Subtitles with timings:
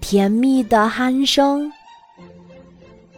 [0.00, 1.70] 甜蜜的鼾声。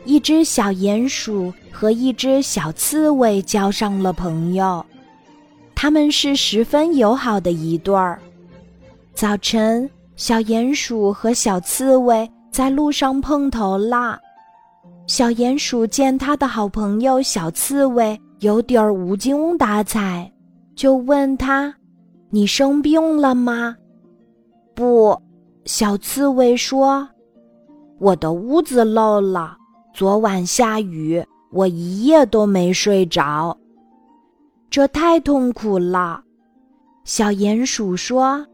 [0.04, 4.84] 一只小鼹鼠和一只小刺猬交上了朋友，
[5.74, 8.18] 他们是十分友好的一对儿。
[9.12, 14.18] 早晨，小鼹鼠和小刺猬在路上碰头啦。
[15.06, 20.30] 小鼹鼠见他的好朋友小刺猬有点儿无精打采，
[20.74, 21.74] 就问他
[22.30, 23.76] ：“你生病了吗
[24.74, 25.20] ？”“不。”
[25.68, 27.06] 小刺猬说
[28.00, 29.54] ：“我的屋子漏了，
[29.92, 31.22] 昨晚下雨，
[31.52, 33.54] 我一夜都没睡着，
[34.70, 36.22] 这太痛苦了。”
[37.04, 38.46] 小鼹鼠说：“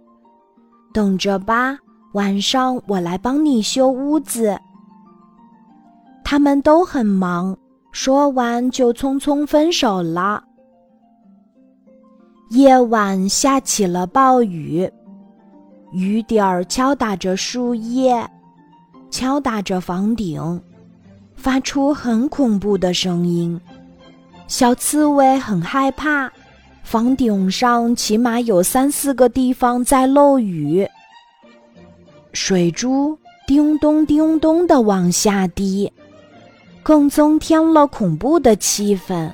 [0.92, 1.78] 等着吧，
[2.14, 4.58] 晚上我来帮你修屋子。”
[6.24, 7.56] 他们都很忙，
[7.92, 10.42] 说完就匆匆分手了。
[12.50, 14.90] 夜晚下起了暴雨，
[15.94, 18.28] 雨点儿敲打着树叶，
[19.10, 20.60] 敲打着房顶，
[21.36, 23.60] 发出很恐怖的声音。
[24.48, 26.28] 小刺猬很害怕，
[26.82, 30.84] 房顶上起码有三四个地方在漏雨，
[32.32, 33.16] 水珠
[33.46, 35.90] 叮咚叮咚的往下滴。
[36.82, 39.32] 更增添了恐怖的气氛。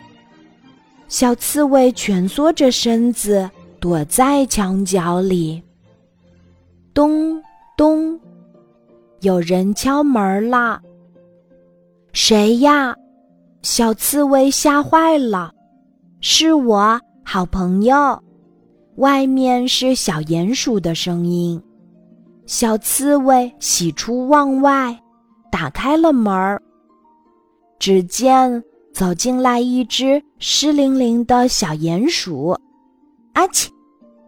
[1.08, 5.60] 小刺猬蜷缩着身子，躲在墙角里。
[6.92, 7.40] 咚
[7.76, 8.18] 咚，
[9.20, 10.80] 有人敲门啦！
[12.12, 12.96] 谁呀？
[13.62, 15.52] 小刺猬吓坏了。
[16.20, 18.20] 是我，好朋友。
[18.96, 21.62] 外面是小鼹鼠的声音。
[22.44, 24.98] 小刺猬喜出望外，
[25.50, 26.60] 打开了门。
[27.78, 32.48] 只见走进来一只湿淋淋的小鼹鼠，
[33.34, 33.68] 阿嚏，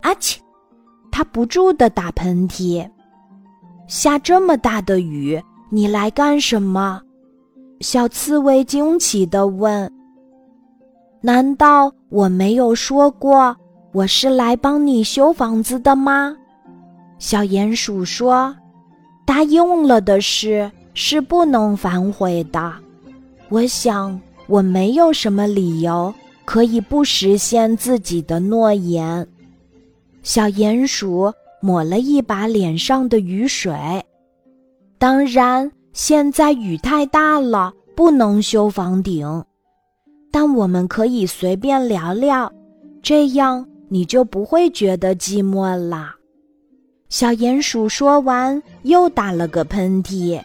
[0.03, 0.39] 阿嚏，
[1.13, 2.85] 它不住的打喷嚏。
[3.87, 7.01] 下这么大的雨，你来干什么？
[7.81, 9.89] 小刺猬惊奇的问。
[11.20, 13.55] 难道我没有说过
[13.92, 16.36] 我是来帮你修房子的吗？
[17.19, 18.57] 小鼹鼠说
[19.27, 22.73] ：“答应了的事是不能反悔的。”
[23.51, 26.13] 我想，我没有什么理由
[26.45, 29.27] 可以不实现自己的诺言。
[30.23, 33.75] 小鼹鼠抹了一把脸上的雨水。
[34.99, 39.45] 当然，现在雨太大了，不能修房顶。
[40.31, 42.51] 但我们可以随便聊聊，
[43.03, 46.15] 这样你就不会觉得寂寞啦。
[47.09, 50.41] 小鼹鼠说完，又打了个喷嚏。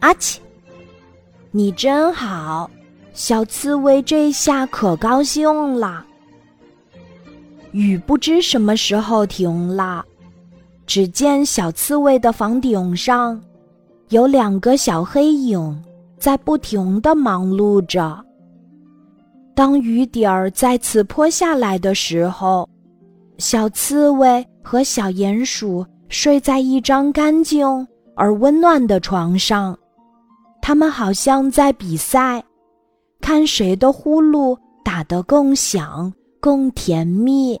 [0.00, 0.38] 阿嚏！
[1.52, 2.68] 你真好，
[3.12, 6.04] 小刺猬这下可高兴了。
[7.76, 10.02] 雨不知什么时候停了，
[10.86, 13.38] 只见小刺猬的房顶上
[14.08, 15.84] 有两个小黑影
[16.18, 18.18] 在不停的忙碌着。
[19.54, 22.66] 当雨点儿再次泼下来的时候，
[23.36, 29.78] 小刺猬和小鼹鼠睡在一张干净而温暖的床上。
[30.62, 32.42] 他们好像在比赛，
[33.20, 36.10] 看谁的呼噜打得更响、
[36.40, 37.60] 更甜蜜。